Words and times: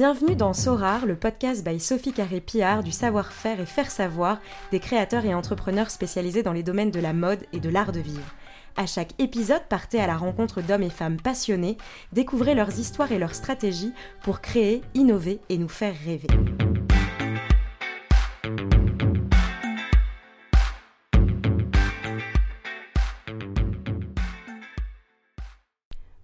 Bienvenue 0.00 0.34
dans 0.34 0.54
Sorar, 0.54 1.04
le 1.04 1.14
podcast 1.14 1.62
by 1.62 1.78
Sophie 1.78 2.14
Carré-Pillard 2.14 2.82
du 2.82 2.90
savoir-faire 2.90 3.60
et 3.60 3.66
faire 3.66 3.90
savoir 3.90 4.38
des 4.70 4.80
créateurs 4.80 5.26
et 5.26 5.34
entrepreneurs 5.34 5.90
spécialisés 5.90 6.42
dans 6.42 6.54
les 6.54 6.62
domaines 6.62 6.90
de 6.90 7.00
la 7.00 7.12
mode 7.12 7.44
et 7.52 7.60
de 7.60 7.68
l'art 7.68 7.92
de 7.92 8.00
vivre. 8.00 8.34
À 8.78 8.86
chaque 8.86 9.12
épisode, 9.20 9.60
partez 9.68 10.00
à 10.00 10.06
la 10.06 10.16
rencontre 10.16 10.62
d'hommes 10.62 10.84
et 10.84 10.88
femmes 10.88 11.20
passionnés, 11.20 11.76
découvrez 12.14 12.54
leurs 12.54 12.78
histoires 12.78 13.12
et 13.12 13.18
leurs 13.18 13.34
stratégies 13.34 13.92
pour 14.22 14.40
créer, 14.40 14.80
innover 14.94 15.38
et 15.50 15.58
nous 15.58 15.68
faire 15.68 15.94
rêver. 16.06 16.28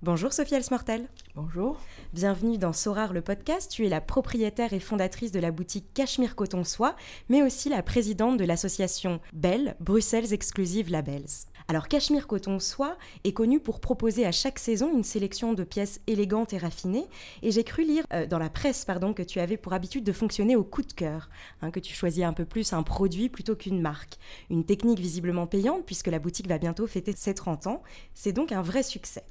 Bonjour 0.06 0.32
Sophie 0.32 0.54
Elsmortel. 0.54 1.08
Bonjour. 1.34 1.80
Bienvenue 2.12 2.58
dans 2.58 2.72
Sorar 2.72 3.12
le 3.12 3.22
podcast. 3.22 3.68
Tu 3.72 3.86
es 3.86 3.88
la 3.88 4.00
propriétaire 4.00 4.72
et 4.72 4.78
fondatrice 4.78 5.32
de 5.32 5.40
la 5.40 5.50
boutique 5.50 5.92
Cachemire 5.94 6.36
Coton 6.36 6.62
Soie, 6.62 6.94
mais 7.28 7.42
aussi 7.42 7.70
la 7.70 7.82
présidente 7.82 8.36
de 8.36 8.44
l'association 8.44 9.20
Belle, 9.32 9.74
Bruxelles 9.80 10.32
Exclusive 10.32 10.92
Labels. 10.92 11.48
Alors 11.66 11.88
Cachemire 11.88 12.28
Coton 12.28 12.60
Soie 12.60 12.96
est 13.24 13.32
connu 13.32 13.58
pour 13.58 13.80
proposer 13.80 14.24
à 14.24 14.30
chaque 14.30 14.60
saison 14.60 14.96
une 14.96 15.02
sélection 15.02 15.54
de 15.54 15.64
pièces 15.64 16.00
élégantes 16.06 16.52
et 16.52 16.58
raffinées, 16.58 17.08
et 17.42 17.50
j'ai 17.50 17.64
cru 17.64 17.82
lire 17.82 18.04
euh, 18.12 18.26
dans 18.26 18.38
la 18.38 18.48
presse 18.48 18.84
pardon, 18.84 19.12
que 19.12 19.24
tu 19.24 19.40
avais 19.40 19.56
pour 19.56 19.72
habitude 19.72 20.04
de 20.04 20.12
fonctionner 20.12 20.54
au 20.54 20.62
coup 20.62 20.82
de 20.82 20.92
cœur, 20.92 21.30
hein, 21.62 21.72
que 21.72 21.80
tu 21.80 21.92
choisis 21.92 22.22
un 22.22 22.32
peu 22.32 22.44
plus 22.44 22.72
un 22.72 22.84
produit 22.84 23.28
plutôt 23.28 23.56
qu'une 23.56 23.80
marque. 23.80 24.18
Une 24.50 24.64
technique 24.64 25.00
visiblement 25.00 25.48
payante 25.48 25.84
puisque 25.84 26.06
la 26.06 26.20
boutique 26.20 26.46
va 26.46 26.58
bientôt 26.58 26.86
fêter 26.86 27.12
ses 27.16 27.34
30 27.34 27.66
ans, 27.66 27.82
c'est 28.14 28.32
donc 28.32 28.52
un 28.52 28.62
vrai 28.62 28.84
succès. 28.84 29.24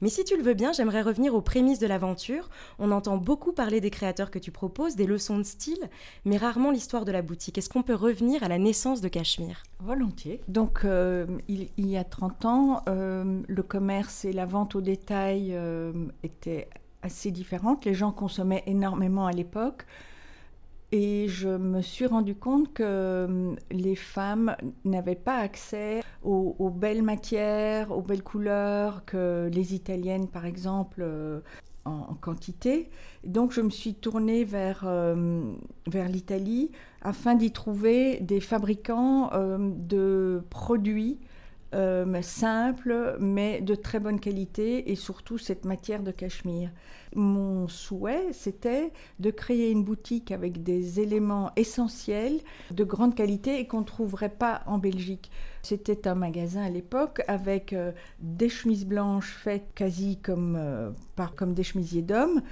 Mais 0.00 0.08
si 0.08 0.24
tu 0.24 0.36
le 0.36 0.42
veux 0.42 0.54
bien, 0.54 0.72
j'aimerais 0.72 1.02
revenir 1.02 1.34
aux 1.34 1.40
prémices 1.40 1.78
de 1.78 1.86
l'aventure. 1.86 2.48
On 2.78 2.90
entend 2.90 3.16
beaucoup 3.16 3.52
parler 3.52 3.80
des 3.80 3.90
créateurs 3.90 4.30
que 4.30 4.38
tu 4.38 4.50
proposes, 4.50 4.96
des 4.96 5.06
leçons 5.06 5.38
de 5.38 5.42
style, 5.42 5.88
mais 6.24 6.36
rarement 6.36 6.70
l'histoire 6.70 7.04
de 7.04 7.12
la 7.12 7.22
boutique. 7.22 7.58
Est-ce 7.58 7.68
qu'on 7.68 7.82
peut 7.82 7.94
revenir 7.94 8.42
à 8.42 8.48
la 8.48 8.58
naissance 8.58 9.00
de 9.00 9.08
Cachemire? 9.08 9.62
Volontiers. 9.80 10.40
Donc, 10.48 10.84
euh, 10.84 11.26
il, 11.48 11.70
y 11.76 11.96
a 11.96 12.04
30 12.04 12.44
ans, 12.44 12.82
euh, 12.88 13.42
le 13.46 13.62
commerce 13.62 14.24
et 14.24 14.32
la 14.32 14.46
vente 14.46 14.74
au 14.74 14.80
détail 14.80 15.50
euh, 15.52 15.92
étaient 16.22 16.68
assez 17.02 17.30
différentes. 17.30 17.84
Les 17.84 17.94
gens 17.94 18.12
consommaient 18.12 18.64
énormément 18.66 19.26
à 19.26 19.32
l'époque. 19.32 19.86
Et 20.92 21.26
je 21.28 21.48
me 21.48 21.82
suis 21.82 22.06
rendu 22.06 22.36
compte 22.36 22.72
que 22.72 22.82
euh, 22.84 23.54
les 23.72 23.96
femmes 23.96 24.56
n'avaient 24.84 25.16
pas 25.16 25.38
accès 25.38 26.00
aux, 26.22 26.70
belles 26.70 27.02
matières, 27.02 27.90
aux 27.90 28.02
belles 28.02 28.22
couleurs 28.22 29.04
que 29.04 29.50
les 29.52 29.74
Italiennes, 29.74 30.28
par 30.28 30.46
exemple, 30.46 31.00
euh, 31.02 31.40
en, 31.84 32.14
quantité. 32.14 32.88
Donc 33.24 33.52
je 33.52 33.60
me 33.60 33.70
suis 33.70 33.94
tournée 33.94 34.44
vers, 34.44 34.84
euh, 34.86 35.52
vers 35.88 36.08
l'Italie 36.08 36.70
afin 37.02 37.34
d'y 37.34 37.52
trouver 37.52 38.20
des 38.20 38.40
fabricants 38.40 39.30
de 39.58 40.42
produits 40.50 41.20
euh, 41.74 42.22
simple, 42.22 43.16
mais 43.20 43.60
de 43.60 43.74
très 43.74 44.00
bonne 44.00 44.20
qualité, 44.20 44.90
et 44.90 44.94
surtout 44.94 45.38
cette 45.38 45.64
matière 45.64 46.02
de 46.02 46.10
cachemire. 46.10 46.70
Mon 47.14 47.68
souhait, 47.68 48.32
c'était 48.32 48.92
de 49.20 49.30
créer 49.30 49.70
une 49.70 49.84
boutique 49.84 50.32
avec 50.32 50.62
des 50.62 51.00
éléments 51.00 51.50
essentiels 51.56 52.40
de 52.70 52.84
grande 52.84 53.14
qualité 53.14 53.58
et 53.58 53.66
qu'on 53.66 53.80
ne 53.80 53.84
trouverait 53.84 54.28
pas 54.28 54.62
en 54.66 54.78
Belgique. 54.78 55.30
C'était 55.62 56.06
un 56.06 56.14
magasin 56.14 56.62
à 56.62 56.70
l'époque 56.70 57.22
avec 57.26 57.72
euh, 57.72 57.92
des 58.20 58.48
chemises 58.48 58.86
blanches 58.86 59.34
faites 59.34 59.72
quasi 59.74 60.18
comme, 60.18 60.56
euh, 60.56 60.90
par, 61.16 61.34
comme 61.34 61.54
des 61.54 61.62
chemisiers 61.64 62.02
d'hommes 62.02 62.42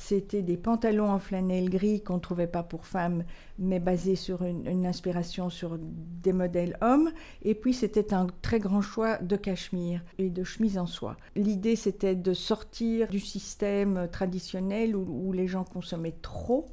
c'était 0.00 0.40
des 0.40 0.56
pantalons 0.56 1.10
en 1.10 1.18
flanelle 1.18 1.68
gris 1.68 2.00
qu'on 2.00 2.14
ne 2.14 2.20
trouvait 2.20 2.46
pas 2.46 2.62
pour 2.62 2.86
femmes, 2.86 3.22
mais 3.58 3.80
basés 3.80 4.16
sur 4.16 4.42
une, 4.42 4.86
inspiration 4.86 5.50
sur 5.50 5.78
des 5.78 6.32
modèles 6.32 6.78
hommes. 6.80 7.10
Et 7.42 7.54
puis 7.54 7.74
c'était 7.74 8.14
un 8.14 8.26
très 8.40 8.58
grand 8.60 8.80
choix 8.80 9.18
de 9.18 9.36
cachemire 9.36 10.00
et 10.18 10.30
de 10.30 10.42
chemise 10.42 10.78
en 10.78 10.86
soie. 10.86 11.18
L'idée 11.36 11.76
c'était 11.76 12.16
de 12.16 12.32
sortir 12.32 13.08
du 13.08 13.20
système 13.20 14.08
traditionnel 14.10 14.96
où, 14.96 15.32
les 15.32 15.46
gens 15.46 15.64
consommaient 15.64 16.16
trop 16.22 16.66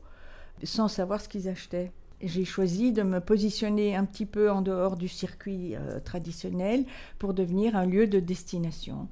sans 0.64 0.88
savoir 0.88 1.20
ce 1.20 1.28
qu'ils 1.28 1.50
achetaient. 1.50 1.92
J'ai 2.22 2.46
choisi 2.46 2.94
de 2.94 3.04
me 3.04 3.20
positionner 3.20 3.96
un 3.96 4.06
petit 4.06 4.26
peu 4.26 4.50
en 4.50 4.62
dehors 4.62 4.96
du 4.96 5.10
circuit 5.10 5.76
euh, 5.76 6.00
traditionnel 6.00 6.86
pour 7.20 7.34
devenir 7.34 7.76
un 7.76 7.86
lieu 7.86 8.08
de 8.08 8.20
destination. 8.20 9.10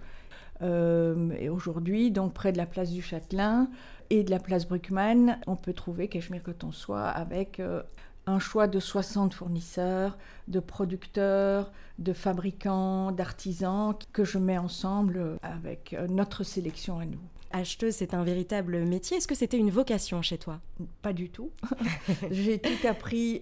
Euh, 0.62 1.32
et 1.40 1.50
aujourd'hui, 1.50 2.12
donc 2.12 2.34
près 2.34 2.52
de 2.52 2.58
la 2.58 2.66
place 2.66 2.92
du 2.92 3.02
Châtelain 3.02 3.70
et 4.10 4.24
de 4.24 4.32
la 4.32 4.40
place 4.40 4.68
Bruckmann, 4.68 5.40
on 5.48 5.56
peut 5.56 5.74
trouver 5.74 6.08
Cachemire 6.08 6.44
Coton 6.44 6.72
Soie 6.72 7.08
avec 7.08 7.60
euh, 7.60 7.82
un 8.26 8.40
choix 8.40 8.68
de 8.68 8.80
60 8.80 9.34
fournisseurs, 9.34 10.18
de 10.48 10.60
producteurs, 10.60 11.72
de 12.00 12.14
fabricants, 12.14 13.12
d'artisans 13.12 13.96
que 14.14 14.24
je 14.24 14.38
mets 14.38 14.58
ensemble 14.58 15.38
avec 15.42 15.94
euh, 15.94 16.08
notre 16.08 16.44
sélection 16.44 17.00
à 17.00 17.06
nous. 17.06 17.20
Acheteuse, 17.52 17.96
c'est 17.96 18.14
un 18.14 18.24
véritable 18.24 18.84
métier. 18.84 19.18
Est-ce 19.18 19.28
que 19.28 19.36
c'était 19.36 19.58
une 19.58 19.70
vocation 19.70 20.22
chez 20.22 20.38
toi? 20.38 20.60
Pas 21.02 21.14
du 21.14 21.30
tout. 21.30 21.52
J'ai 22.32 22.60
tout 22.60 22.88
appris 22.88 23.42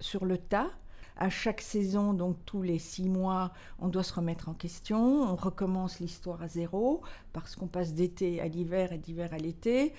sur 0.00 0.26
le 0.26 0.36
tas 0.36 0.70
à 1.16 1.30
chaque 1.30 1.60
saison, 1.60 2.12
donc 2.12 2.36
tous 2.44 2.62
les 2.62 2.78
six 2.78 3.08
mois, 3.08 3.52
on 3.78 3.88
doit 3.88 4.02
se 4.02 4.12
remettre 4.14 4.48
en 4.48 4.54
question, 4.54 5.22
on 5.22 5.36
recommence 5.36 6.00
l'histoire 6.00 6.42
à 6.42 6.48
zéro, 6.48 7.02
parce 7.32 7.54
qu'on 7.56 7.68
passe 7.68 7.94
d'été 7.94 8.40
à 8.40 8.48
l'hiver 8.48 8.92
et 8.92 8.98
d'hiver 8.98 9.32
à 9.32 9.38
l'été, 9.38 9.92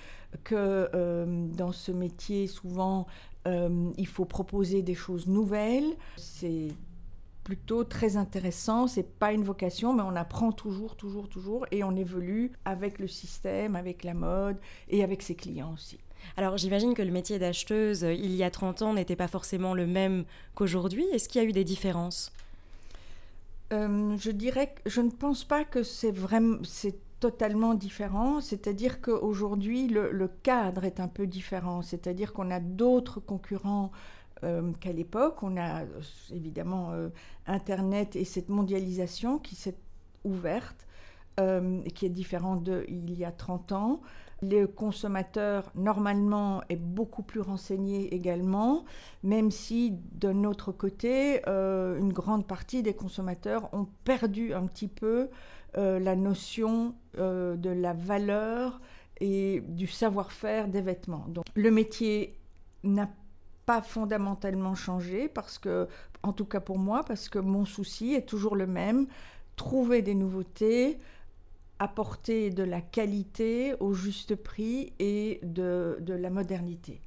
que 0.44 0.90
euh, 0.94 1.46
dans 1.48 1.72
ce 1.72 1.92
métier, 1.92 2.46
souvent, 2.46 3.06
euh, 3.46 3.90
il 3.96 4.06
faut 4.06 4.24
proposer 4.24 4.82
des 4.82 4.94
choses 4.94 5.26
nouvelles. 5.26 5.96
C'est 6.16 6.68
plutôt 7.44 7.84
très 7.84 8.16
intéressant. 8.16 8.88
C'est 8.88 9.18
pas 9.18 9.32
une 9.32 9.44
vocation, 9.44 9.94
mais 9.94 10.02
on 10.02 10.16
apprend 10.16 10.50
toujours, 10.50 10.96
toujours, 10.96 11.28
toujours, 11.28 11.64
et 11.70 11.84
on 11.84 11.94
évolue 11.94 12.52
avec 12.64 12.98
le 12.98 13.06
système, 13.06 13.76
avec 13.76 14.02
la 14.02 14.14
mode 14.14 14.58
et 14.88 15.04
avec 15.04 15.22
ses 15.22 15.36
clients 15.36 15.72
aussi. 15.72 15.98
Alors 16.36 16.56
j'imagine 16.56 16.94
que 16.94 17.02
le 17.02 17.10
métier 17.10 17.38
d'acheteuse, 17.38 18.04
euh, 18.04 18.12
il 18.12 18.34
y 18.34 18.42
a 18.42 18.50
30 18.50 18.82
ans, 18.82 18.94
n'était 18.94 19.16
pas 19.16 19.28
forcément 19.28 19.74
le 19.74 19.86
même 19.86 20.24
qu'aujourd'hui. 20.54 21.04
Est-ce 21.12 21.28
qu'il 21.28 21.42
y 21.42 21.44
a 21.44 21.48
eu 21.48 21.52
des 21.52 21.64
différences? 21.64 22.32
Euh, 23.72 24.16
Je 24.18 24.30
dirais 24.30 24.74
que 24.74 24.90
je 24.90 25.00
ne 25.00 25.10
pense 25.10 25.44
pas 25.44 25.64
que 25.64 25.82
c'est 25.82 26.12
vraiment... 26.12 26.58
C'est 26.64 26.96
totalement 27.18 27.72
différent, 27.72 28.42
c'est-à-dire 28.42 29.00
qu'aujourd'hui 29.00 29.88
le, 29.88 30.30
cadre 30.42 30.84
est 30.84 31.00
un 31.00 31.08
peu 31.08 31.26
différent, 31.26 31.80
c'est-à-dire 31.80 32.34
qu'on 32.34 32.50
a 32.50 32.60
d'autres 32.60 33.20
concurrents 33.20 33.90
euh, 34.44 34.70
qu'à 34.80 34.92
l'époque, 34.92 35.42
on 35.42 35.56
a 35.56 35.84
évidemment 36.30 36.92
Internet 37.46 38.16
et 38.16 38.26
cette 38.26 38.50
mondialisation 38.50 39.38
qui 39.38 39.54
s'est 39.54 39.78
ouverte, 40.24 40.86
qui 41.94 42.04
est 42.04 42.10
différente 42.10 42.64
d'il 42.64 43.18
y 43.18 43.24
a 43.24 43.32
30 43.32 43.72
ans. 43.72 44.02
Le 44.42 44.66
consommateur, 44.66 45.72
normalement, 45.74 46.62
est 46.68 46.76
beaucoup 46.76 47.22
plus 47.22 47.40
renseigné 47.40 48.14
également, 48.14 48.84
même 49.22 49.50
si, 49.50 49.92
d'un 50.12 50.44
autre 50.44 50.72
côté, 50.72 51.40
euh, 51.48 51.98
une 51.98 52.12
grande 52.12 52.46
partie 52.46 52.82
des 52.82 52.92
consommateurs 52.92 53.72
ont 53.72 53.86
perdu 54.04 54.52
un 54.52 54.66
petit 54.66 54.88
peu 54.88 55.30
euh, 55.78 55.98
la 55.98 56.16
notion 56.16 56.94
euh, 57.18 57.56
de 57.56 57.70
la 57.70 57.94
valeur 57.94 58.80
et 59.20 59.62
du 59.68 59.86
savoir-faire 59.86 60.68
des 60.68 60.82
vêtements. 60.82 61.24
Donc, 61.28 61.44
le 61.54 61.70
métier 61.70 62.38
n'a 62.82 63.08
pas 63.64 63.80
fondamentalement 63.80 64.74
changé 64.74 65.28
parce 65.28 65.58
que, 65.58 65.88
en 66.22 66.32
tout 66.32 66.44
cas 66.44 66.60
pour 66.60 66.78
moi, 66.78 67.04
parce 67.04 67.30
que 67.30 67.38
mon 67.38 67.64
souci 67.64 68.14
est 68.14 68.26
toujours 68.28 68.54
le 68.54 68.66
même, 68.66 69.06
trouver 69.56 70.02
des 70.02 70.14
nouveautés, 70.14 70.98
apporter 71.78 72.50
de 72.50 72.62
la 72.62 72.80
qualité 72.80 73.74
au 73.80 73.92
juste 73.92 74.34
prix 74.34 74.92
et 74.98 75.40
de, 75.42 75.98
la 76.06 76.30
modernité. 76.30 77.00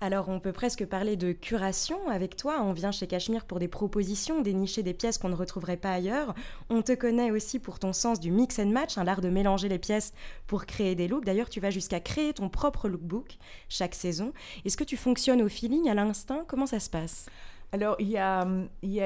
Alors 0.00 0.28
on 0.28 0.40
peut 0.40 0.52
presque 0.52 0.84
parler 0.84 1.14
de 1.14 1.30
curation 1.30 2.08
avec 2.08 2.34
toi. 2.34 2.60
On 2.60 2.72
vient 2.72 2.90
chez 2.90 3.06
Cachemire 3.06 3.44
pour 3.44 3.60
des 3.60 3.68
propositions, 3.68 4.40
dénicher 4.40 4.82
des 4.82 4.94
pièces 4.94 5.16
qu'on 5.16 5.28
ne 5.28 5.36
retrouverait 5.36 5.76
pas 5.76 5.92
ailleurs. 5.92 6.34
On 6.70 6.82
te 6.82 6.92
connaît 6.92 7.30
aussi 7.30 7.60
pour 7.60 7.78
ton 7.78 7.92
sens 7.92 8.18
du 8.18 8.32
mix 8.32 8.58
and 8.58 8.66
match, 8.66 8.98
un 8.98 9.04
l'art 9.04 9.20
de 9.20 9.28
mélanger 9.28 9.68
les 9.68 9.78
pièces 9.78 10.12
pour 10.48 10.66
créer 10.66 10.96
des 10.96 11.06
looks. 11.06 11.24
D'ailleurs, 11.24 11.50
tu 11.50 11.60
vas 11.60 11.70
jusqu'à 11.70 12.00
créer 12.00 12.32
ton 12.32 12.48
propre 12.48 12.88
lookbook 12.88 13.38
chaque 13.68 13.94
saison. 13.94 14.32
Est-ce 14.64 14.76
que 14.76 14.82
tu 14.82 14.96
fonctionnes 14.96 15.40
au 15.40 15.48
feeling, 15.48 15.88
à 15.88 15.94
l'instinct? 15.94 16.44
Comment 16.48 16.66
ça 16.66 16.80
se 16.80 16.90
passe? 16.90 17.26
Alors, 17.72 17.96
il 17.98 18.08
y 18.08 18.18
a, 18.18 18.44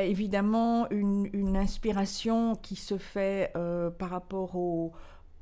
évidemment 0.02 0.90
une, 0.90 1.56
inspiration 1.56 2.56
qui 2.56 2.74
se 2.74 2.98
fait 2.98 3.52
euh, 3.56 3.90
par 3.90 4.10
rapport 4.10 4.56
au, 4.56 4.92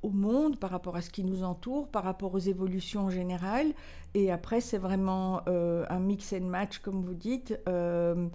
monde, 0.02 0.58
par 0.58 0.68
rapport 0.68 0.96
à 0.96 1.00
ce 1.00 1.08
qui 1.08 1.24
nous 1.24 1.42
entoure, 1.42 1.88
par 1.88 2.04
rapport 2.04 2.34
aux 2.34 2.38
évolutions 2.38 3.08
générales. 3.08 3.72
Et 4.12 4.30
après, 4.30 4.60
c'est 4.60 4.76
vraiment 4.76 5.40
euh, 5.48 5.86
un 5.88 6.00
mix 6.00 6.34
and 6.34 6.44
match, 6.44 6.78
comme 6.80 7.02
vous 7.02 7.14
dites. 7.14 7.58
Euh, 7.66 8.28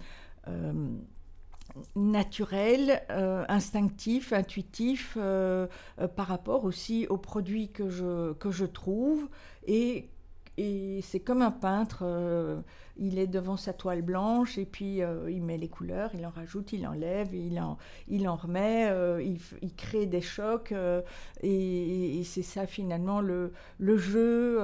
naturel, 1.94 3.00
euh, 3.10 3.44
instinctif, 3.48 4.32
intuitif 4.32 5.16
par 6.16 6.26
rapport 6.26 6.64
aussi 6.64 7.06
aux 7.06 7.16
produits 7.16 7.70
que 7.70 7.88
je, 7.88 8.32
que 8.32 8.50
je 8.50 8.64
trouve. 8.64 9.28
Et, 9.68 10.10
et 10.58 11.00
c'est 11.02 11.20
comme 11.20 11.42
un 11.42 11.50
peintre, 11.50 12.04
il 12.96 13.18
est 13.18 13.26
devant 13.26 13.56
sa 13.56 13.72
toile 13.72 14.02
blanche 14.02 14.58
et 14.58 14.66
puis 14.66 15.00
il 15.28 15.42
met 15.42 15.56
les 15.56 15.68
couleurs, 15.68 16.10
il 16.14 16.26
en 16.26 16.30
rajoute, 16.30 16.72
il 16.72 16.86
enlève, 16.86 17.34
il 17.34 17.58
en, 17.60 17.78
il 18.08 18.28
en 18.28 18.36
remet, 18.36 18.90
il, 19.24 19.38
il, 19.62 19.74
crée 19.74 20.06
des 20.06 20.20
chocs. 20.20 20.74
et, 21.42 22.20
et 22.20 22.24
c'est 22.24 22.42
ça 22.42 22.66
finalement 22.66 23.20
le, 23.20 23.52
le 23.78 23.96
jeu 23.96 24.60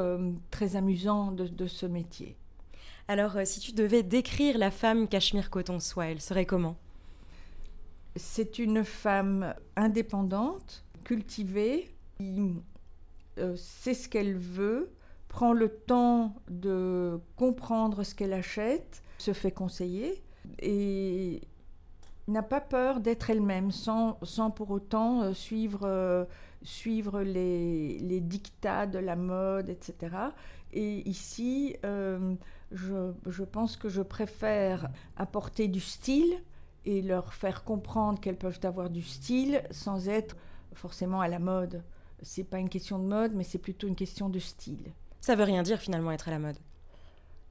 très 0.51 0.77
amusant 0.77 1.33
de, 1.33 1.47
de, 1.47 1.67
ce 1.67 1.87
métier. 1.87 2.37
Alors 3.09 3.39
si 3.45 3.61
tu 3.61 3.73
devais 3.73 4.03
décrire 4.03 4.59
la 4.59 4.71
femme 4.71 5.09
cachemire 5.09 5.49
coton 5.49 5.81
soie, 5.81 6.07
elle 6.07 6.21
serait 6.21 6.47
comment? 6.47 6.77
C'est 8.17 8.59
une 8.59 8.83
femme 8.83 9.55
indépendante, 9.77 10.85
cultivée, 11.05 11.95
qui 12.19 12.55
euh, 13.39 13.55
sait 13.57 13.95
ce 13.95 14.09
qu'elle 14.09 14.37
veut, 14.37 14.91
prend 15.29 15.53
le 15.53 15.69
temps 15.69 16.35
de 16.49 17.21
comprendre 17.37 18.03
ce 18.03 18.15
qu'elle 18.15 18.33
achète, 18.33 19.03
se 19.19 19.33
fait 19.33 19.53
conseiller 19.53 20.23
et 20.61 21.41
n'a 22.29 22.43
pas 22.43 22.61
peur 22.61 23.01
d'être 23.01 23.31
elle-même 23.31 23.71
sans, 23.71 24.19
sans, 24.23 24.51
pour 24.51 24.71
autant 24.71 25.23
euh, 25.23 25.33
suivre, 25.33 25.83
euh, 25.85 26.25
suivre 26.63 27.23
les, 27.23 27.99
les, 27.99 28.21
dictats 28.21 28.87
de 28.87 28.99
la 28.99 29.17
mode, 29.17 29.69
etc. 29.69 30.17
Et 30.73 31.09
ici, 31.09 31.77
je, 32.73 33.13
je, 33.27 33.45
pense 33.45 33.77
que 33.77 33.89
je 33.89 34.03
préfère 34.03 34.91
apporter 35.17 35.69
du 35.69 35.81
style 35.81 36.43
et 36.85 37.03
leur 37.03 37.33
faire 37.35 37.65
comprendre 37.65 38.21
qu'elles 38.21 38.37
peuvent 38.37 38.61
avoir 38.65 38.91
du 38.91 39.03
style 39.03 39.63
sans 39.71 40.09
être 40.09 40.37
forcément 40.75 41.21
à 41.21 41.29
la 41.29 41.39
mode. 41.39 41.83
C'est 42.23 42.45
pas 42.45 42.59
une 42.59 42.69
question 42.69 42.99
de 42.99 43.05
mode, 43.05 43.35
mais 43.35 43.45
c'est 43.45 43.59
plutôt 43.59 43.89
une 43.89 43.97
question 43.97 44.29
de 44.29 44.39
style. 44.39 44.93
Ça 45.27 45.35
veut 45.35 45.43
rien 45.43 45.65
dire 45.65 45.81
finalement 45.81 46.13
être 46.13 46.29
à 46.29 46.31
la 46.31 46.39
mode. 46.39 46.55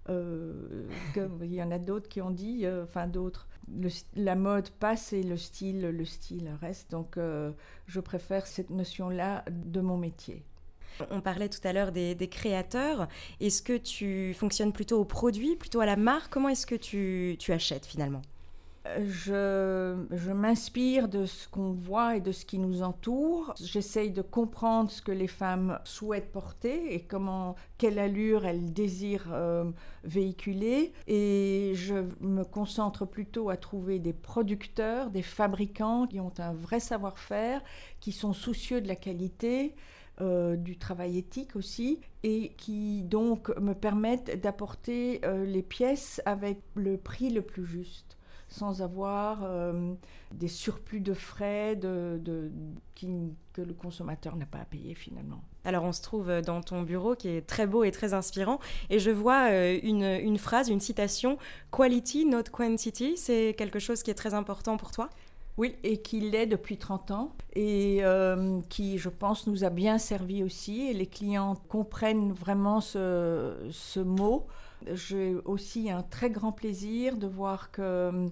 Euh, 0.07 0.87
il 1.41 1.53
y 1.53 1.61
en 1.61 1.71
a 1.71 1.77
d'autres 1.77 2.07
qui 2.07 2.21
ont 2.21 2.31
dit, 2.31 2.65
euh, 2.65 2.85
enfin 2.85 3.05
d'autres, 3.05 3.49
la 4.15 4.35
mode 4.35 4.69
passe 4.69 5.11
et 5.11 5.23
le 5.23 5.35
style, 5.35 5.81
le 5.81 6.05
style 6.05 6.49
reste. 6.61 6.91
Donc 6.91 7.17
euh, 7.17 7.51
je 7.85 7.99
préfère 7.99 8.47
cette 8.47 8.69
notion-là 8.69 9.43
de 9.51 9.81
mon 9.81 9.97
métier. 9.97 10.45
On 11.11 11.19
parlait 11.19 11.49
tout 11.49 11.59
à 11.67 11.73
l'heure 11.73 11.91
des, 11.91 12.15
des, 12.15 12.29
créateurs. 12.29 13.09
Est-ce 13.41 13.61
que 13.61 13.75
tu 13.75 14.33
fonctionnes 14.35 14.71
plutôt 14.71 15.01
au 15.01 15.03
produit, 15.03 15.57
plutôt 15.57 15.81
à 15.81 15.85
la 15.85 15.97
marque? 15.97 16.31
Comment 16.31 16.47
est-ce 16.47 16.65
que 16.65 16.75
tu, 16.75 17.35
tu 17.39 17.51
achètes 17.51 17.85
finalement? 17.85 18.21
Je, 18.99 20.31
m'inspire 20.31 21.07
de 21.07 21.25
ce 21.25 21.47
qu'on 21.47 21.71
voit 21.71 22.17
et 22.17 22.21
de 22.21 22.31
ce 22.31 22.45
qui 22.45 22.59
nous 22.59 22.83
entoure. 22.83 23.53
J'essaye 23.61 24.11
de 24.11 24.21
comprendre 24.21 24.91
ce 24.91 25.01
que 25.01 25.11
les 25.11 25.27
femmes 25.27 25.79
souhaitent 25.83 26.31
porter 26.31 26.93
et 26.93 27.01
comment, 27.01 27.55
quelle 27.77 27.99
allure 27.99 28.45
elles 28.45 28.73
désirent 28.73 29.31
euh, 29.31 29.71
véhiculer. 30.03 30.93
Et 31.07 31.71
je 31.75 31.95
me 32.21 32.43
concentre 32.43 33.05
plutôt 33.05 33.49
à 33.49 33.57
trouver 33.57 33.99
des 33.99 34.13
producteurs, 34.13 35.09
des 35.09 35.23
fabricants 35.23 36.07
qui 36.07 36.19
ont 36.19 36.33
un 36.37 36.53
vrai 36.53 36.79
savoir-faire, 36.79 37.61
qui 37.99 38.11
sont 38.11 38.33
soucieux 38.33 38.81
de 38.81 38.87
la 38.87 38.95
qualité. 38.95 39.75
Euh, 40.21 40.55
du 40.55 40.77
travail 40.77 41.17
éthique 41.17 41.57
aussi, 41.57 41.99
et 42.23 42.53
qui 42.55 43.03
donc 43.03 43.49
me 43.59 43.73
permettent 43.73 44.39
d'apporter 44.39 45.19
euh, 45.25 45.43
les 45.43 45.61
pièces 45.61 46.21
avec 46.25 46.61
le 46.75 46.95
prix 46.95 47.31
le 47.31 47.41
plus 47.41 47.65
juste 47.65 48.15
sans 48.47 48.81
avoir 48.81 49.39
euh, 49.43 49.93
des 50.33 50.47
surplus 50.47 51.01
de 51.01 51.13
frais 51.13 51.77
que 51.79 53.61
le 53.61 53.73
consommateur 53.73 54.35
n'a 54.35 54.45
pas 54.45 54.59
à 54.59 54.65
payer 54.65 54.95
finalement. 54.95 55.41
Alors 55.63 55.83
on 55.83 55.91
se 55.91 56.01
trouve 56.01 56.41
dans 56.41 56.61
ton 56.61 56.83
bureau 56.83 57.15
qui 57.15 57.29
est 57.29 57.41
très 57.41 57.67
beau 57.67 57.83
et 57.83 57.91
très 57.91 58.13
inspirant 58.13 58.59
et 58.89 58.99
je 58.99 59.11
vois 59.11 59.49
euh, 59.49 59.79
une 59.81 60.37
phrase, 60.37 60.69
une 60.69 60.79
citation, 60.79 61.37
Quality, 61.71 62.25
not 62.25 62.43
quantity, 62.51 63.17
c'est 63.17 63.55
quelque 63.57 63.79
chose 63.79 64.03
qui 64.03 64.11
est 64.11 64.15
très 64.15 64.33
important 64.33 64.77
pour 64.77 64.91
toi? 64.91 65.09
Oui, 65.57 65.75
et 65.83 66.01
qui 66.01 66.19
l'est 66.19 66.47
depuis 66.47 66.77
30 66.77 67.11
ans 67.11 67.35
et 67.53 67.99
euh, 68.01 68.59
qui, 68.69 68.97
je 68.97 69.09
pense, 69.09 69.47
nous 69.47 69.63
a 69.63 69.69
bien 69.69 69.97
servi 69.97 70.43
aussi. 70.43 70.87
Et 70.87 70.93
les 70.93 71.07
clients 71.07 71.55
comprennent 71.69 72.33
vraiment 72.33 72.81
ce, 72.81 73.55
ce 73.71 73.99
mot 74.01 74.47
j'ai 74.93 75.35
aussi 75.45 75.89
un 75.89 76.03
très 76.03 76.29
grand 76.29 76.51
plaisir 76.51 77.17
de 77.17 77.27
voir 77.27 77.71
que 77.71 77.81
euh, 77.81 78.27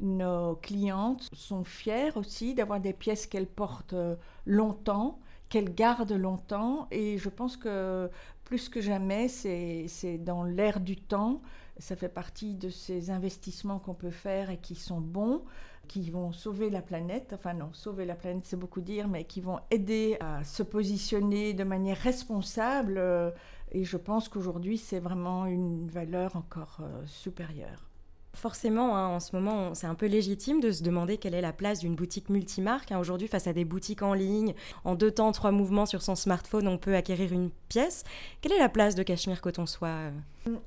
nos 0.00 0.56
clientes 0.56 1.28
sont 1.32 1.64
fières 1.64 2.16
aussi 2.16 2.54
d'avoir 2.54 2.80
des 2.80 2.92
pièces 2.92 3.26
qu'elles 3.26 3.48
portent 3.48 3.94
euh, 3.94 4.14
longtemps, 4.46 5.18
qu'elles 5.48 5.74
gardent 5.74 6.12
longtemps. 6.12 6.86
Et 6.90 7.18
je 7.18 7.28
pense 7.28 7.56
que 7.56 8.10
plus 8.44 8.68
que 8.68 8.80
jamais, 8.80 9.28
c'est 9.28 10.18
dans 10.18 10.44
l'air 10.44 10.80
du 10.80 10.96
temps. 10.96 11.42
Ça 11.78 11.96
fait 11.96 12.08
partie 12.08 12.54
de 12.54 12.70
ces 12.70 13.10
investissements 13.10 13.78
qu'on 13.78 13.94
peut 13.94 14.10
faire 14.10 14.50
et 14.50 14.56
qui 14.56 14.74
sont 14.74 15.00
bons, 15.00 15.42
qui 15.88 16.10
vont 16.10 16.32
sauver 16.32 16.70
la 16.70 16.82
planète. 16.82 17.32
Enfin 17.34 17.54
non, 17.54 17.70
sauver 17.72 18.04
la 18.04 18.14
planète, 18.14 18.44
c'est 18.44 18.58
beaucoup 18.58 18.80
dire, 18.80 19.08
mais 19.08 19.24
qui 19.24 19.40
vont 19.40 19.58
aider 19.70 20.16
à 20.20 20.44
se 20.44 20.62
positionner 20.62 21.54
de 21.54 21.64
manière 21.64 21.96
responsable. 21.96 22.98
Euh, 22.98 23.30
et 23.72 23.84
je 23.84 23.96
pense 23.96 24.28
qu'aujourd'hui, 24.28 24.78
c'est 24.78 25.00
vraiment 25.00 25.46
une 25.46 25.88
valeur 25.88 26.36
encore 26.36 26.78
euh, 26.80 27.02
supérieure. 27.06 27.88
Forcément, 28.34 28.96
hein, 28.96 29.08
en 29.08 29.20
ce 29.20 29.34
moment, 29.34 29.74
c'est 29.74 29.88
un 29.88 29.96
peu 29.96 30.06
légitime 30.06 30.60
de 30.60 30.70
se 30.70 30.84
demander 30.84 31.16
quelle 31.16 31.34
est 31.34 31.40
la 31.40 31.52
place 31.52 31.80
d'une 31.80 31.96
boutique 31.96 32.28
multimarque. 32.28 32.92
Hein. 32.92 32.98
Aujourd'hui, 32.98 33.26
face 33.26 33.48
à 33.48 33.52
des 33.52 33.64
boutiques 33.64 34.02
en 34.02 34.14
ligne, 34.14 34.54
en 34.84 34.94
deux 34.94 35.10
temps, 35.10 35.32
trois 35.32 35.50
mouvements 35.50 35.86
sur 35.86 36.02
son 36.02 36.14
smartphone, 36.14 36.68
on 36.68 36.78
peut 36.78 36.94
acquérir 36.94 37.32
une 37.32 37.50
pièce. 37.68 38.04
Quelle 38.40 38.52
est 38.52 38.58
la 38.58 38.68
place 38.68 38.94
de 38.94 39.02
Cachemire 39.02 39.40
Coton 39.40 39.66
Soie? 39.66 40.12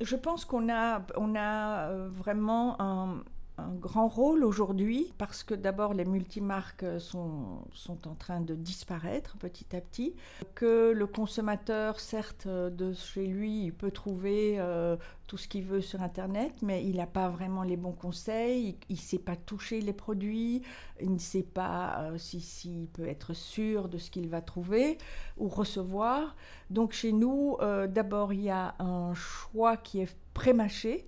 Je 0.01 0.15
pense 0.15 0.43
qu'on 0.43 0.69
a, 0.69 1.01
on 1.15 1.33
a 1.35 1.87
euh, 1.87 2.09
vraiment 2.11 2.81
un, 2.81 3.23
un 3.57 3.73
grand 3.73 4.07
rôle 4.07 4.43
aujourd'hui 4.43 5.13
parce 5.17 5.43
que 5.43 5.53
d'abord 5.53 5.93
les 5.93 6.05
multimarques 6.05 6.85
sont, 6.99 7.59
sont 7.73 8.07
en 8.07 8.15
train 8.15 8.41
de 8.41 8.55
disparaître 8.55 9.37
petit 9.37 9.75
à 9.75 9.81
petit, 9.81 10.15
que 10.55 10.91
le 10.91 11.07
consommateur 11.07 11.99
certes 11.99 12.47
de 12.47 12.93
chez 12.93 13.27
lui 13.27 13.65
il 13.65 13.73
peut 13.73 13.91
trouver 13.91 14.55
euh, 14.59 14.95
tout 15.27 15.37
ce 15.37 15.47
qu'il 15.47 15.63
veut 15.63 15.81
sur 15.81 16.01
internet 16.01 16.53
mais 16.61 16.83
il 16.83 16.97
n'a 16.97 17.07
pas 17.07 17.29
vraiment 17.29 17.63
les 17.63 17.77
bons 17.77 17.91
conseils, 17.91 18.77
il 18.89 18.95
ne 18.95 19.01
sait 19.01 19.19
pas 19.19 19.35
toucher 19.35 19.81
les 19.81 19.93
produits, 19.93 20.61
il 21.01 21.13
ne 21.13 21.19
sait 21.19 21.43
pas 21.43 21.99
euh, 21.99 22.17
s'il 22.17 22.41
si, 22.41 22.89
peut 22.93 23.07
être 23.07 23.33
sûr 23.33 23.89
de 23.89 23.97
ce 23.97 24.09
qu'il 24.11 24.29
va 24.29 24.41
trouver 24.41 24.97
ou 25.37 25.47
recevoir. 25.47 26.35
Donc 26.69 26.93
chez 26.93 27.11
nous 27.11 27.57
euh, 27.61 27.87
d'abord 27.87 28.33
il 28.33 28.41
y 28.41 28.49
a 28.49 28.75
un 28.79 29.13
choix 29.13 29.77
qui 29.77 29.99
est 30.01 30.15
pré-mâché 30.33 31.05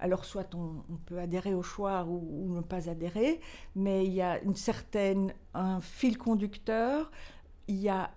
alors 0.00 0.24
soit 0.24 0.54
on, 0.54 0.82
peut 1.06 1.18
adhérer 1.18 1.54
au 1.54 1.62
choix 1.62 2.04
ou, 2.04 2.54
ne 2.54 2.60
pas 2.60 2.88
adhérer, 2.88 3.40
mais 3.76 4.04
il 4.04 4.12
y 4.12 4.22
a 4.22 4.40
une 4.42 4.56
certaine, 4.56 5.32
un 5.54 5.80
fil 5.80 6.18
conducteur, 6.18 7.10
il 7.68 7.76
y 7.76 7.88
a 7.88 8.10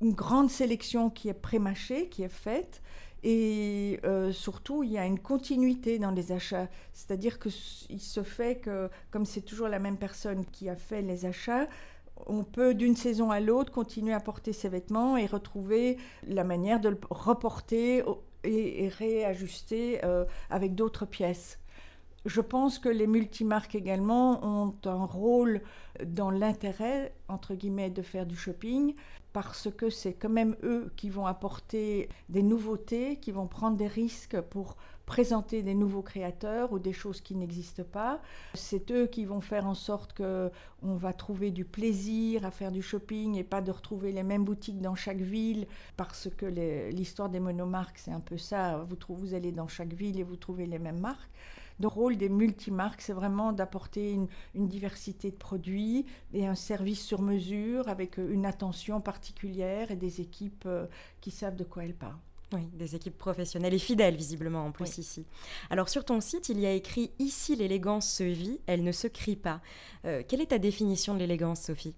une 0.00 0.12
grande 0.12 0.50
sélection 0.50 1.10
qui 1.10 1.28
est 1.28 1.34
pré-mâchée, 1.34 2.08
qui 2.08 2.22
est 2.22 2.28
faite, 2.28 2.82
et 3.22 3.98
euh, 4.04 4.30
surtout, 4.30 4.84
il 4.84 4.92
y 4.92 4.98
a 4.98 5.04
une 5.04 5.18
continuité 5.18 5.98
dans 5.98 6.12
les 6.12 6.30
achats. 6.30 6.68
C'est-à-dire 6.92 7.40
qu'il 7.40 7.50
se 8.00 8.22
fait 8.22 8.60
que, 8.60 8.88
comme 9.10 9.24
c'est 9.24 9.40
toujours 9.40 9.68
la 9.68 9.80
même 9.80 9.96
personne 9.96 10.44
qui 10.46 10.68
a 10.68 10.76
fait 10.76 11.02
les 11.02 11.26
achats, 11.26 11.66
on 12.26 12.44
peut 12.44 12.72
d'une 12.72 12.96
saison 12.96 13.30
à 13.30 13.40
l'autre 13.40 13.72
continuer 13.72 14.14
à 14.14 14.20
porter 14.20 14.52
ses 14.52 14.68
vêtements 14.68 15.16
et 15.16 15.26
retrouver 15.26 15.98
la 16.26 16.44
manière 16.44 16.80
de 16.80 16.90
le 16.90 16.98
reporter 17.10 18.04
et, 18.46 18.88
réajuster 18.88 20.04
euh, 20.04 20.24
avec 20.50 20.74
d'autres 20.74 21.06
pièces. 21.06 21.58
Je 22.24 22.40
pense 22.40 22.78
que 22.80 22.88
les 22.88 23.06
multimarques 23.06 23.76
également 23.76 24.44
ont 24.44 24.74
un 24.84 25.04
rôle 25.04 25.62
dans 26.04 26.30
l'intérêt, 26.30 27.14
entre 27.28 27.54
guillemets, 27.54 27.90
de 27.90 28.02
faire 28.02 28.26
du 28.26 28.36
shopping, 28.36 28.94
parce 29.32 29.68
que 29.70 29.90
c'est 29.90 30.14
quand 30.14 30.30
même 30.30 30.56
eux 30.64 30.90
qui 30.96 31.08
vont 31.08 31.26
apporter 31.26 32.08
des 32.28 32.42
nouveautés, 32.42 33.16
qui 33.16 33.30
vont 33.30 33.46
prendre 33.46 33.76
des 33.76 33.86
risques 33.86 34.40
pour 34.40 34.76
présenter 35.06 35.62
des 35.62 35.74
nouveaux 35.74 36.02
créateurs 36.02 36.72
ou 36.72 36.78
des 36.80 36.92
choses 36.92 37.20
qui 37.20 37.36
n'existent 37.36 37.84
pas. 37.84 38.20
C'est 38.54 38.90
eux 38.90 39.06
qui 39.06 39.24
vont 39.24 39.40
faire 39.40 39.66
en 39.66 39.74
sorte 39.74 40.12
que 40.12 40.50
on 40.82 40.96
va 40.96 41.12
trouver 41.12 41.52
du 41.52 41.64
plaisir 41.64 42.44
à 42.44 42.50
faire 42.50 42.72
du 42.72 42.82
shopping 42.82 43.36
et 43.36 43.44
pas 43.44 43.62
de 43.62 43.70
retrouver 43.70 44.12
les 44.12 44.24
mêmes 44.24 44.44
boutiques 44.44 44.80
dans 44.80 44.96
chaque 44.96 45.20
ville 45.20 45.66
parce 45.96 46.28
que 46.36 46.46
l'histoire 46.90 47.28
des 47.28 47.40
monomarques 47.40 47.98
c'est 47.98 48.10
un 48.10 48.20
peu 48.20 48.36
ça. 48.36 48.84
Vous, 49.08 49.34
allez 49.34 49.52
dans 49.52 49.68
chaque 49.68 49.92
ville 49.94 50.18
et 50.18 50.24
vous 50.24 50.36
trouvez 50.36 50.66
les 50.66 50.80
mêmes 50.80 51.00
marques. 51.00 51.30
Le 51.78 51.88
rôle 51.88 52.16
des 52.16 52.30
multimarques, 52.30 53.02
c'est 53.02 53.12
vraiment 53.12 53.52
d'apporter 53.52 54.12
une, 54.12 54.28
une, 54.54 54.66
diversité 54.66 55.30
de 55.30 55.36
produits 55.36 56.06
et 56.32 56.46
un 56.46 56.54
service 56.54 57.04
sur 57.04 57.20
mesure 57.20 57.88
avec 57.88 58.16
une 58.16 58.46
attention 58.46 59.00
particulière 59.02 59.90
et 59.90 59.96
des 59.96 60.22
équipes 60.22 60.64
euh, 60.64 60.86
qui 61.20 61.30
savent 61.30 61.54
de 61.56 61.64
quoi 61.64 61.84
elles 61.84 61.94
parlent. 61.94 62.16
Oui, 62.52 62.68
des 62.74 62.94
équipes 62.94 63.18
professionnelles 63.18 63.74
et 63.74 63.78
fidèles, 63.78 64.14
visiblement, 64.14 64.66
en 64.66 64.70
plus 64.70 64.98
ici. 64.98 65.26
Alors, 65.68 65.88
sur 65.88 66.04
ton 66.04 66.20
site, 66.20 66.48
il 66.48 66.60
y 66.60 66.66
a 66.66 66.72
écrit 66.72 67.10
Ici, 67.18 67.56
l'élégance 67.56 68.08
se 68.08 68.22
vit, 68.22 68.60
elle 68.66 68.84
ne 68.84 68.92
se 68.92 69.08
crie 69.08 69.34
pas. 69.34 69.60
Euh, 70.04 70.22
quelle 70.26 70.40
est 70.40 70.46
ta 70.46 70.58
définition 70.58 71.14
de 71.14 71.18
l'élégance, 71.18 71.62
Sophie? 71.62 71.96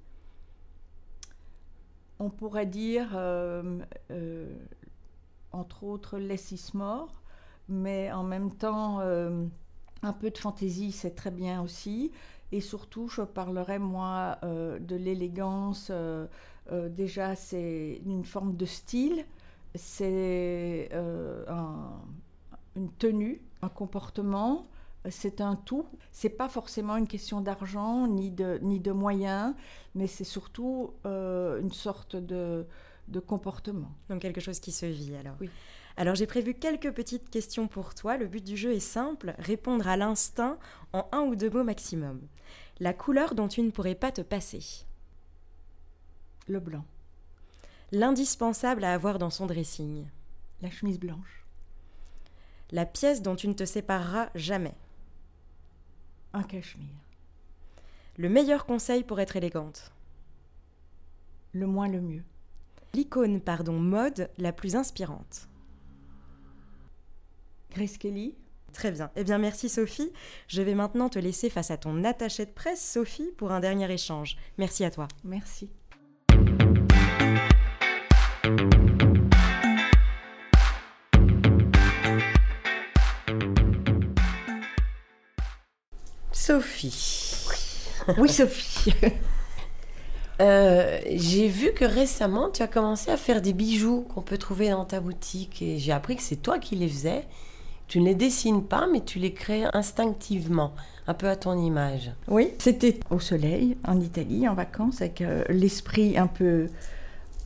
On 2.19 2.31
pourrait 2.31 2.67
dire, 2.67 3.11
euh, 3.15 3.79
euh, 4.11 4.51
entre 5.53 5.85
autres, 5.85 6.19
less 6.19 6.51
is 6.51 6.71
more, 6.73 7.23
mais 7.69 8.11
en 8.11 8.25
même 8.25 8.51
temps, 8.51 9.01
un 9.01 10.13
peu 10.15 10.31
de 10.31 10.39
fantaisie, 10.39 10.93
c'est 10.93 11.15
très 11.15 11.31
bien 11.31 11.63
aussi. 11.63 12.11
Et 12.53 12.63
surtout, 12.63 13.09
je 13.09 13.21
parlerai, 13.21 13.79
moi, 13.79 14.39
de 14.43 14.97
l'élégance. 14.97 15.93
déjà, 16.73 17.37
c'est 17.37 18.01
une 18.07 18.25
forme 18.25 18.57
de 18.57 18.65
style 18.65 19.27
c'est 19.75 20.89
euh, 20.93 21.45
une 22.77 22.91
tenue, 22.93 23.41
un 23.63 23.69
comportement, 23.69 24.67
c'est 25.11 25.41
un 25.41 25.57
tout. 25.57 25.87
C'est 26.13 26.29
pas 26.29 26.49
forcément 26.49 26.97
une 26.97 27.07
question 27.07 27.41
d'argent 27.41 28.07
ni 28.07 28.31
de, 28.31 28.59
ni 28.63 28.81
de 28.81 28.93
moyens, 28.93 29.55
mais 29.95 30.07
c'est 30.07 30.25
surtout 30.25 30.93
euh, 31.07 31.61
une 31.61 31.73
sorte 31.73 32.17
de, 32.17 32.67
de, 33.09 33.21
comportement. 33.21 33.91
Donc 34.09 34.21
quelque 34.21 34.41
chose 34.41 34.61
qui 34.61 34.73
se 34.73 34.87
vit 34.87 35.15
alors. 35.17 35.37
Oui. 35.41 35.51
Alors 35.97 36.15
j'ai 36.15 36.27
prévu 36.27 36.55
quelques 36.55 36.93
petites 36.93 37.29
questions 37.29 37.67
pour 37.67 37.95
toi. 37.95 38.17
Le 38.17 38.27
but 38.27 38.45
du 38.45 38.57
jeu 38.57 38.73
est 38.73 38.81
simple, 38.81 39.35
répondre 39.39 39.89
à 39.89 39.97
l'instinct 39.97 40.59
en 40.93 41.09
un 41.13 41.23
ou 41.23 41.35
deux 41.35 41.51
mots 41.51 41.65
maximum. 41.65 42.21
La 42.81 42.95
couleur 42.95 43.35
dont 43.35 43.49
tu 43.49 43.63
ne 43.63 43.71
pourrais 43.71 43.97
pas 43.97 44.13
te 44.13 44.21
passer. 44.21 44.85
Le 46.47 46.61
blanc 46.61 46.85
l'indispensable 47.93 48.85
à 48.85 48.93
avoir 48.93 49.19
dans 49.19 49.31
son 49.31 49.47
dressing 49.47 50.07
La 50.63 50.71
chemise 50.71 50.99
blanche. 50.99 51.45
La 52.71 52.85
pièce 52.85 53.23
dont 53.23 53.37
tu 53.37 53.49
ne 53.49 53.55
te 53.55 53.65
sépareras 53.65 54.29
jamais 54.35 54.75
Un 56.33 56.43
cachemire. 56.43 56.87
Le 58.17 58.29
meilleur 58.29 58.67
conseil 58.67 59.05
pour 59.05 59.21
être 59.21 59.37
élégante 59.37 59.93
Le 61.53 61.67
moins 61.67 61.89
le 61.89 62.01
mieux. 62.01 62.25
L'icône, 62.95 63.41
pardon, 63.41 63.79
mode 63.79 64.31
la 64.39 64.53
plus 64.53 64.77
inspirante 64.77 65.49
Grace 67.71 67.99
Kelly. 67.99 68.35
Très 68.73 68.91
bien. 68.91 69.11
Eh 69.17 69.25
bien, 69.25 69.39
merci 69.39 69.69
Sophie. 69.69 70.13
Je 70.47 70.63
vais 70.63 70.75
maintenant 70.75 71.09
te 71.09 71.19
laisser 71.19 71.51
face 71.51 71.71
à 71.71 71.77
ton 71.77 72.05
attaché 72.05 72.45
de 72.47 72.51
presse, 72.51 72.83
Sophie, 72.83 73.31
pour 73.37 73.53
un 73.53 73.61
dernier 73.61 73.91
échange. 73.93 74.37
Merci 74.57 74.85
à 74.85 74.91
toi. 74.91 75.09
Merci. 75.25 75.71
Sophie. 86.49 87.47
Oui, 88.17 88.29
Sophie. 88.31 88.95
Euh, 90.41 91.01
j'ai 91.17 91.49
vu 91.49 91.73
que 91.73 91.85
récemment, 91.85 92.49
tu 92.49 92.63
as 92.63 92.69
commencé 92.69 93.11
à 93.11 93.17
faire 93.17 93.43
des 93.43 93.53
bijoux 93.53 94.03
qu'on 94.03 94.23
peut 94.23 94.39
trouver 94.39 94.71
dans 94.71 94.85
ta 94.85 95.01
boutique 95.01 95.61
et 95.63 95.79
j'ai 95.79 95.91
appris 95.91 96.15
que 96.15 96.23
c'est 96.23 96.37
toi 96.37 96.61
qui 96.61 96.77
les 96.77 96.87
faisais. 96.87 97.27
Tu 97.89 97.99
ne 97.99 98.05
les 98.05 98.15
dessines 98.15 98.63
pas, 98.63 98.87
mais 98.87 99.01
tu 99.01 99.19
les 99.19 99.33
crées 99.33 99.65
instinctivement, 99.73 100.75
un 101.09 101.15
peu 101.15 101.29
à 101.29 101.35
ton 101.35 101.61
image. 101.61 102.13
Oui, 102.29 102.53
c'était 102.59 103.01
au 103.11 103.19
soleil, 103.19 103.77
en 103.85 104.01
Italie, 104.01 104.49
en 104.49 104.55
vacances, 104.55 105.01
avec 105.01 105.23
euh, 105.23 105.43
l'esprit 105.49 106.17
un 106.17 106.29
peu 106.29 106.69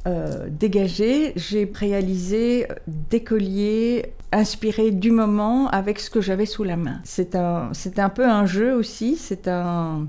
euh, 0.06 0.48
dégagé, 0.50 1.32
j'ai 1.36 1.70
réalisé 1.72 2.66
des 2.88 3.22
colliers 3.22 4.14
inspirés 4.32 4.90
du 4.90 5.12
moment 5.12 5.68
avec 5.68 6.00
ce 6.00 6.10
que 6.10 6.20
j'avais 6.20 6.46
sous 6.46 6.64
la 6.64 6.76
main. 6.76 7.00
C'est 7.04 7.36
un, 7.36 7.70
c'est 7.72 7.98
un 7.98 8.08
peu 8.08 8.26
un 8.26 8.44
jeu 8.44 8.74
aussi, 8.74 9.16
c'est 9.16 9.46
un, 9.46 10.08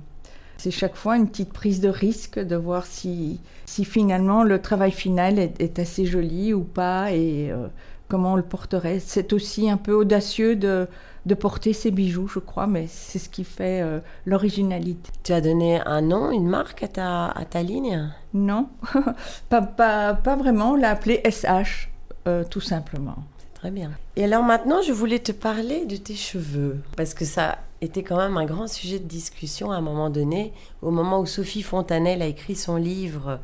c'est 0.58 0.72
chaque 0.72 0.96
fois 0.96 1.18
une 1.18 1.28
petite 1.28 1.54
prise 1.54 1.80
de 1.80 1.90
risque 1.90 2.40
de 2.40 2.56
voir 2.56 2.86
si, 2.86 3.40
si 3.66 3.86
finalement 3.86 4.44
le 4.44 4.62
travail 4.62 4.92
final 4.92 5.38
est, 5.38 5.78
assez 5.78 6.06
joli 6.06 6.54
ou 6.54 6.64
pas. 6.64 7.12
Et 7.12 7.52
euh, 7.52 7.68
comment 8.13 8.34
on 8.34 8.36
le 8.36 8.43
porterait. 8.43 9.00
C'est 9.00 9.34
aussi 9.34 9.72
un 9.72 9.77
peu 9.77 9.91
audacieux 9.96 10.55
de 10.55 10.88
de 11.25 11.34
porter 11.34 11.74
ces 11.74 11.89
bijoux, 11.89 12.27
je 12.27 12.38
crois, 12.38 12.67
mais 12.67 12.86
c'est 12.88 13.17
ce 13.17 13.27
qui 13.27 13.43
fait 13.43 13.82
euh, 13.82 14.01
l'originalité. 14.25 15.10
Tu 15.24 15.32
as 15.32 15.41
donné 15.41 15.79
un 15.79 16.01
nom, 16.01 16.29
une 16.29 16.48
marque 16.48 16.84
à 16.84 16.89
ta, 16.89 17.29
à 17.29 17.46
ta 17.46 17.63
ligne? 17.63 18.12
Non, 18.36 18.67
pas, 19.50 19.62
pas, 19.63 20.13
pas, 20.13 20.36
vraiment. 20.36 20.74
On 20.74 20.75
l'a 20.75 20.89
appelé 20.91 21.24
SH, 21.27 21.89
euh, 22.27 22.43
tout 22.43 22.62
simplement. 22.62 23.15
C'est 23.39 23.53
très 23.53 23.72
bien. 23.72 23.91
Et 24.15 24.25
alors 24.25 24.43
maintenant, 24.43 24.82
je 24.84 24.91
voulais 24.91 25.20
te 25.20 25.32
parler 25.32 25.86
de 25.86 25.96
tes 25.96 26.15
cheveux, 26.15 26.84
parce 26.96 27.15
que 27.15 27.25
ça 27.25 27.58
était 27.82 28.03
quand 28.03 28.17
même 28.17 28.38
un 28.38 28.46
grand 28.46 28.67
sujet 28.67 29.00
de 29.00 29.08
discussion 29.08 29.72
à 29.72 29.77
un 29.77 29.82
moment 29.82 30.12
donné, 30.12 30.53
au 30.84 30.91
moment 30.91 31.20
où 31.20 31.25
Sophie 31.25 31.63
Fontanelle 31.63 32.22
a 32.22 32.27
écrit 32.27 32.55
son 32.55 32.75
livre 32.75 33.39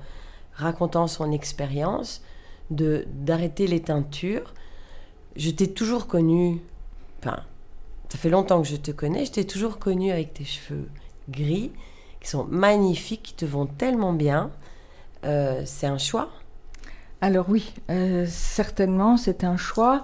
racontant 0.53 1.07
son 1.07 1.31
expérience 1.31 2.21
de 2.69 3.05
d'arrêter 3.13 3.67
les 3.67 3.81
teintures. 3.81 4.53
Je 5.35 5.49
t'ai 5.51 5.71
toujours 5.71 6.07
connue, 6.07 6.61
enfin, 7.19 7.43
ça 8.09 8.17
fait 8.17 8.29
longtemps 8.29 8.61
que 8.61 8.67
je 8.67 8.75
te 8.75 8.91
connais, 8.91 9.25
je 9.25 9.31
t'ai 9.31 9.45
toujours 9.45 9.79
connu 9.79 10.11
avec 10.11 10.33
tes 10.33 10.43
cheveux 10.43 10.89
gris, 11.29 11.71
qui 12.19 12.29
sont 12.29 12.45
magnifiques, 12.45 13.23
qui 13.23 13.33
te 13.33 13.45
vont 13.45 13.65
tellement 13.65 14.13
bien. 14.13 14.51
Euh, 15.25 15.61
c'est 15.65 15.87
un 15.87 15.97
choix? 15.97 16.29
Alors 17.21 17.49
oui, 17.49 17.73
euh, 17.89 18.25
certainement, 18.27 19.17
c'est 19.17 19.43
un 19.43 19.57
choix. 19.57 20.03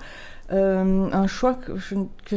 Euh, 0.52 1.10
un 1.12 1.28
choix 1.28 1.56
que, 1.56 1.74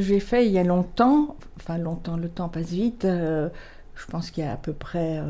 j'ai 0.01 0.21
fait 0.21 0.47
il 0.47 0.53
y 0.53 0.59
a 0.59 0.65
longtemps, 0.65 1.37
enfin 1.57 1.77
longtemps, 1.77 2.17
le 2.17 2.29
temps 2.29 2.49
passe 2.49 2.71
vite, 2.71 3.07
je 3.07 4.07
pense 4.09 4.31
qu'il 4.31 4.45
y 4.45 4.47
a 4.47 4.53
à 4.53 4.57
peu 4.57 4.73
près 4.73 5.21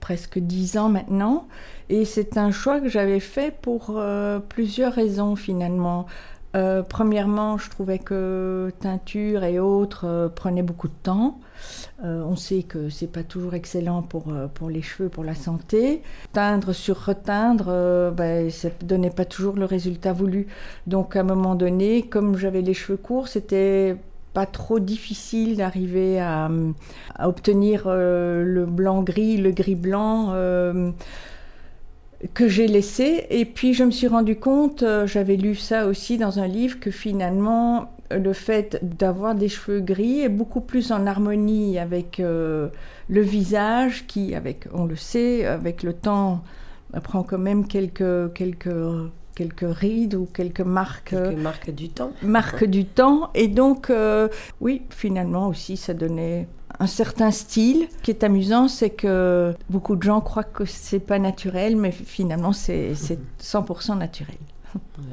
presque 0.00 0.38
dix 0.38 0.76
ans 0.78 0.88
maintenant, 0.88 1.46
et 1.88 2.04
c'est 2.04 2.36
un 2.36 2.50
choix 2.50 2.80
que 2.80 2.88
j'avais 2.88 3.20
fait 3.20 3.54
pour 3.60 4.00
plusieurs 4.48 4.92
raisons 4.92 5.36
finalement. 5.36 6.06
Euh, 6.56 6.82
premièrement, 6.82 7.58
je 7.58 7.70
trouvais 7.70 8.00
que 8.00 8.72
teinture 8.80 9.44
et 9.44 9.60
autres 9.60 10.04
euh, 10.06 10.28
prenaient 10.28 10.64
beaucoup 10.64 10.88
de 10.88 10.94
temps. 11.02 11.38
Euh, 12.04 12.24
on 12.24 12.34
sait 12.34 12.64
que 12.64 12.88
c'est 12.88 13.06
pas 13.06 13.22
toujours 13.22 13.54
excellent 13.54 14.02
pour, 14.02 14.32
pour 14.54 14.68
les 14.68 14.82
cheveux, 14.82 15.08
pour 15.08 15.22
la 15.22 15.34
santé. 15.34 16.02
Teindre 16.32 16.72
sur 16.72 17.04
reteindre, 17.04 18.10
ben, 18.12 18.50
ça 18.50 18.68
donnait 18.82 19.10
pas 19.10 19.24
toujours 19.24 19.54
le 19.54 19.64
résultat 19.64 20.12
voulu. 20.12 20.48
Donc 20.86 21.14
à 21.14 21.20
un 21.20 21.24
moment 21.24 21.54
donné, 21.54 22.02
comme 22.02 22.36
j'avais 22.36 22.62
les 22.62 22.74
cheveux 22.74 22.98
courts, 22.98 23.28
c'était 23.28 23.96
pas 24.32 24.46
trop 24.46 24.78
difficile 24.78 25.56
d'arriver 25.56 26.20
à, 26.20 26.48
obtenir 27.18 27.84
le 27.88 28.64
blanc-gris, 28.66 29.36
le 29.36 29.50
gris-blanc 29.50 30.34
que 32.34 32.48
j'ai 32.48 32.66
laissé. 32.66 33.26
Et 33.30 33.44
puis 33.44 33.74
je 33.74 33.84
me 33.84 33.90
suis 33.90 34.06
rendu 34.06 34.36
compte, 34.36 34.82
euh, 34.82 35.06
j'avais 35.06 35.36
lu 35.36 35.54
ça 35.54 35.86
aussi 35.86 36.18
dans 36.18 36.38
un 36.38 36.46
livre, 36.46 36.78
que 36.80 36.90
finalement 36.90 37.92
le 38.10 38.32
fait 38.32 38.78
d'avoir 38.82 39.36
des 39.36 39.48
cheveux 39.48 39.80
gris 39.80 40.20
est 40.20 40.28
beaucoup 40.28 40.60
plus 40.60 40.90
en 40.90 41.06
harmonie 41.06 41.78
avec 41.78 42.18
euh, 42.18 42.68
le 43.08 43.20
visage 43.20 44.04
qui, 44.08 44.34
avec, 44.34 44.66
on 44.74 44.84
le 44.84 44.96
sait, 44.96 45.46
avec 45.46 45.84
le 45.84 45.92
temps, 45.92 46.42
prend 47.04 47.22
quand 47.22 47.38
même 47.38 47.68
quelques, 47.68 48.32
quelques, 48.34 48.68
quelques 49.40 49.78
rides 49.78 50.14
ou 50.14 50.26
quelques 50.26 50.60
marques. 50.60 51.10
Quelques 51.10 51.38
marques 51.38 51.70
du 51.70 51.88
temps. 51.88 52.12
Marques 52.22 52.64
du 52.64 52.84
temps. 52.84 53.30
Et 53.34 53.48
donc, 53.48 53.88
euh, 53.88 54.28
oui, 54.60 54.82
finalement 54.90 55.48
aussi, 55.48 55.78
ça 55.78 55.94
donnait 55.94 56.46
un 56.78 56.86
certain 56.86 57.30
style. 57.30 57.88
Ce 57.90 58.02
qui 58.02 58.10
est 58.10 58.22
amusant, 58.22 58.68
c'est 58.68 58.90
que 58.90 59.54
beaucoup 59.70 59.96
de 59.96 60.02
gens 60.02 60.20
croient 60.20 60.44
que 60.44 60.66
c'est 60.66 61.00
pas 61.00 61.18
naturel, 61.18 61.76
mais 61.76 61.90
finalement, 61.90 62.52
c'est 62.52 62.92
100% 63.40 63.96
naturel. 63.96 64.36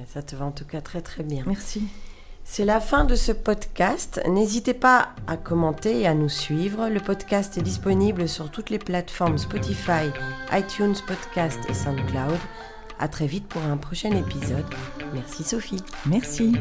Ça 0.07 0.21
te 0.21 0.35
va 0.35 0.45
en 0.45 0.51
tout 0.51 0.65
cas 0.65 0.81
très 0.81 1.01
très 1.01 1.23
bien. 1.23 1.43
Merci. 1.47 1.83
C'est 2.43 2.65
la 2.65 2.79
fin 2.79 3.05
de 3.05 3.15
ce 3.15 3.31
podcast. 3.31 4.21
N'hésitez 4.27 4.73
pas 4.73 5.09
à 5.27 5.35
commenter 5.35 6.01
et 6.01 6.07
à 6.07 6.13
nous 6.13 6.29
suivre. 6.29 6.89
Le 6.89 6.99
podcast 6.99 7.57
est 7.57 7.61
disponible 7.61 8.27
sur 8.27 8.51
toutes 8.51 8.69
les 8.69 8.79
plateformes 8.79 9.37
Spotify, 9.37 10.11
iTunes 10.51 10.95
Podcast 11.07 11.59
et 11.69 11.73
SoundCloud. 11.73 12.37
À 12.99 13.07
très 13.07 13.27
vite 13.27 13.47
pour 13.47 13.61
un 13.63 13.77
prochain 13.77 14.11
épisode. 14.11 14.65
Merci 15.13 15.43
Sophie. 15.43 15.83
Merci. 16.05 16.53